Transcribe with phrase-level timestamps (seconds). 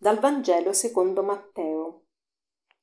[0.00, 2.04] Dal Vangelo secondo Matteo.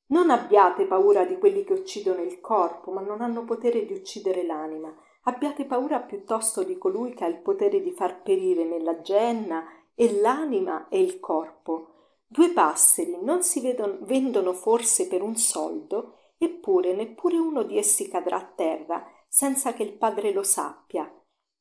[0.08, 4.44] Non abbiate paura di quelli che uccidono il corpo, ma non hanno potere di uccidere
[4.44, 4.94] l'anima.
[5.22, 10.20] Abbiate paura piuttosto di colui che ha il potere di far perire nella genna e
[10.20, 12.18] l'anima e il corpo.
[12.26, 18.08] Due passeri non si vedono, vendono forse per un soldo, eppure neppure uno di essi
[18.08, 21.10] cadrà a terra senza che il Padre lo sappia.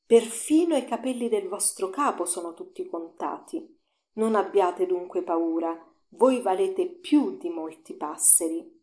[0.06, 3.75] Perfino i capelli del vostro capo sono tutti contati.
[4.16, 5.78] Non abbiate dunque paura,
[6.10, 8.74] voi valete più di molti passeri.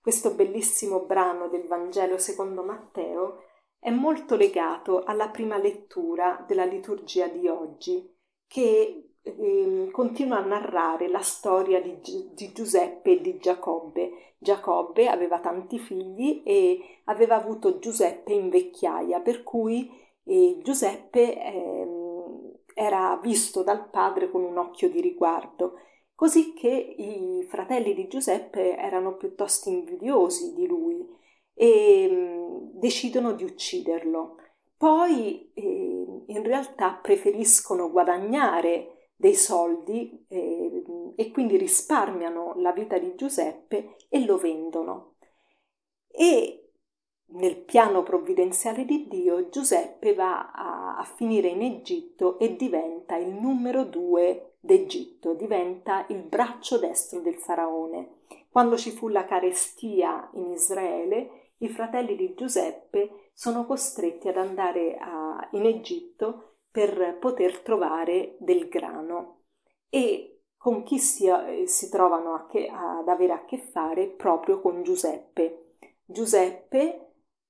[0.00, 3.42] Questo bellissimo brano del Vangelo secondo Matteo
[3.78, 8.14] è molto legato alla prima lettura della liturgia di oggi,
[8.46, 11.98] che eh, continua a narrare la storia di,
[12.32, 14.34] di Giuseppe e di Giacobbe.
[14.38, 19.90] Giacobbe aveva tanti figli e aveva avuto Giuseppe in vecchiaia, per cui
[20.24, 21.97] eh, Giuseppe eh,
[22.78, 25.80] era visto dal padre con un occhio di riguardo,
[26.14, 31.04] così che i fratelli di Giuseppe erano piuttosto invidiosi di lui
[31.54, 34.36] e mm, decidono di ucciderlo.
[34.76, 40.84] Poi eh, in realtà preferiscono guadagnare dei soldi eh,
[41.16, 45.16] e quindi risparmiano la vita di Giuseppe e lo vendono.
[46.06, 46.67] E
[47.30, 53.28] nel piano provvidenziale di Dio, Giuseppe va a, a, finire in Egitto e diventa il
[53.28, 58.20] numero due d'Egitto, diventa il braccio destro del faraone.
[58.50, 64.96] Quando ci fu la carestia in Israele, i fratelli di Giuseppe sono costretti ad andare
[64.98, 69.40] a, in Egitto per poter trovare del grano
[69.90, 71.28] e con chi si,
[71.66, 75.76] si trovano che, ad avere a che fare proprio con Giuseppe.
[76.04, 77.07] Giuseppe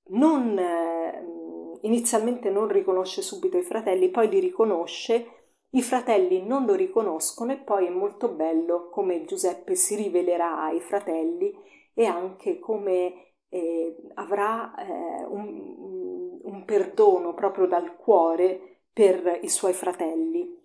[0.08, 5.26] non, eh, inizialmente non riconosce subito i fratelli, poi li riconosce,
[5.70, 10.80] i fratelli non lo riconoscono e poi è molto bello come Giuseppe si rivelerà ai
[10.80, 11.54] fratelli
[11.92, 19.72] e anche come eh, avrà eh, un, un perdono proprio dal cuore per i suoi
[19.72, 20.56] fratelli.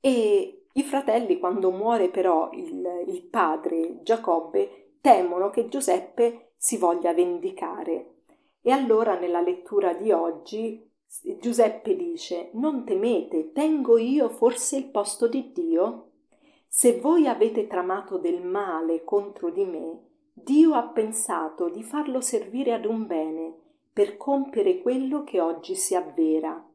[0.00, 7.12] E i fratelli, quando muore però il, il padre Giacobbe, temono che Giuseppe si voglia
[7.12, 8.21] vendicare
[8.62, 10.88] e allora nella lettura di oggi
[11.40, 16.12] Giuseppe dice Non temete, tengo io forse il posto di Dio?
[16.66, 22.72] Se voi avete tramato del male contro di me, Dio ha pensato di farlo servire
[22.72, 23.54] ad un bene,
[23.92, 26.66] per compiere quello che oggi si avvera.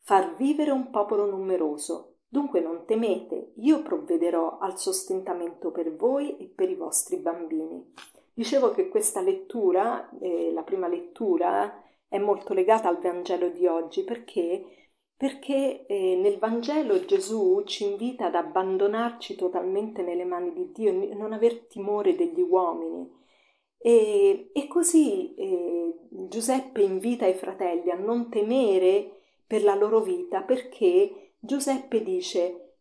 [0.00, 2.16] Far vivere un popolo numeroso.
[2.26, 7.92] Dunque non temete, io provvederò al sostentamento per voi e per i vostri bambini.
[8.34, 14.04] Dicevo che questa lettura, eh, la prima lettura, è molto legata al Vangelo di oggi
[14.04, 14.64] perché,
[15.16, 21.32] perché eh, nel Vangelo Gesù ci invita ad abbandonarci totalmente nelle mani di Dio, non
[21.32, 23.20] aver timore degli uomini.
[23.78, 30.42] E, e così eh, Giuseppe invita i fratelli a non temere per la loro vita
[30.42, 32.71] perché Giuseppe dice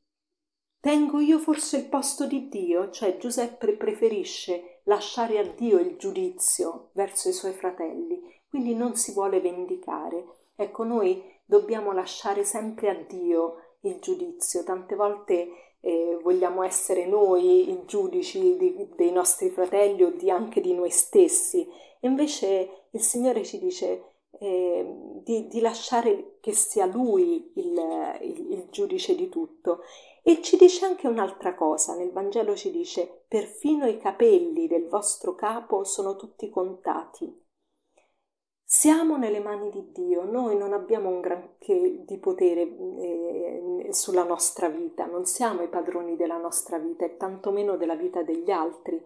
[0.81, 2.89] Tengo io forse il posto di Dio?
[2.89, 8.19] Cioè Giuseppe preferisce lasciare a Dio il giudizio verso i suoi fratelli,
[8.49, 10.25] quindi non si vuole vendicare.
[10.55, 14.63] Ecco, noi dobbiamo lasciare sempre a Dio il giudizio.
[14.63, 15.49] Tante volte
[15.81, 20.89] eh, vogliamo essere noi i giudici di, dei nostri fratelli o di, anche di noi
[20.89, 21.61] stessi.
[21.99, 24.85] E invece il Signore ci dice eh,
[25.23, 29.81] di, di, lasciare che sia Lui il, il, il giudice di tutto.
[30.23, 35.33] E ci dice anche un'altra cosa, nel Vangelo ci dice, perfino i capelli del vostro
[35.33, 37.41] capo sono tutti contati.
[38.63, 44.69] Siamo nelle mani di Dio, noi non abbiamo un granché di potere eh, sulla nostra
[44.69, 49.03] vita, non siamo i padroni della nostra vita e tantomeno della vita degli altri,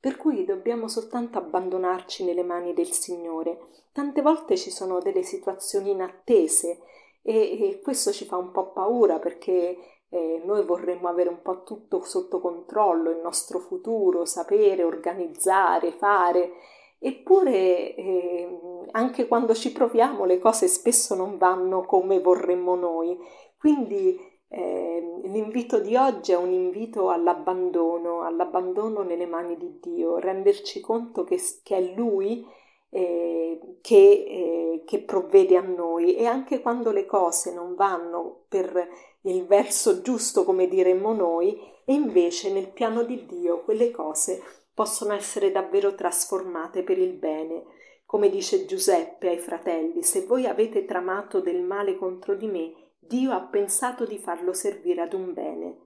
[0.00, 3.68] per cui dobbiamo soltanto abbandonarci nelle mani del Signore.
[3.92, 6.80] Tante volte ci sono delle situazioni inattese
[7.22, 9.78] e, e questo ci fa un po' paura perché
[10.14, 16.52] eh, noi vorremmo avere un po' tutto sotto controllo, il nostro futuro, sapere, organizzare, fare.
[17.00, 18.58] Eppure eh,
[18.92, 23.18] anche quando ci proviamo le cose spesso non vanno come vorremmo noi.
[23.58, 24.16] Quindi
[24.48, 31.24] eh, l'invito di oggi è un invito all'abbandono, all'abbandono nelle mani di Dio, renderci conto
[31.24, 32.46] che, che è Lui
[32.90, 38.88] eh, che, eh, che provvede a noi e anche quando le cose non vanno per
[39.26, 44.42] il verso giusto come diremmo noi e invece nel piano di Dio quelle cose
[44.72, 47.64] possono essere davvero trasformate per il bene.
[48.04, 53.32] Come dice Giuseppe ai fratelli, se voi avete tramato del male contro di me, Dio
[53.32, 55.78] ha pensato di farlo servire ad un bene.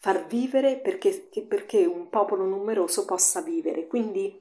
[0.00, 3.86] far vivere perché, perché un popolo numeroso possa vivere.
[3.88, 4.40] Quindi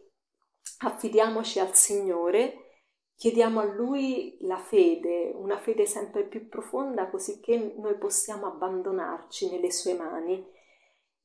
[0.80, 2.67] affidiamoci al Signore,
[3.18, 9.50] chiediamo a Lui la fede, una fede sempre più profonda, così che noi possiamo abbandonarci
[9.50, 10.56] nelle sue mani.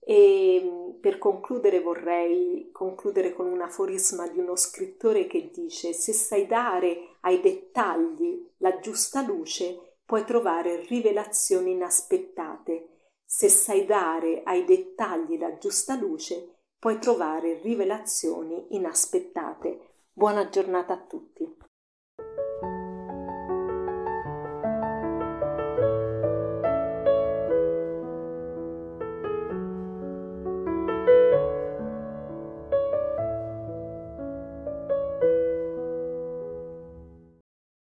[0.04, 6.46] E per concludere vorrei concludere con un aforisma di uno scrittore che dice se sai
[6.46, 12.88] dare ai dettagli la giusta luce, puoi trovare rivelazioni inaspettate.
[13.24, 19.90] Se sai dare ai dettagli la giusta luce, puoi trovare rivelazioni inaspettate.
[20.12, 21.70] Buona giornata a tutti.